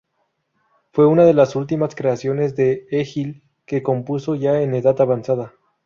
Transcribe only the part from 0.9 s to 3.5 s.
Fue una de las últimas creaciones de Egill,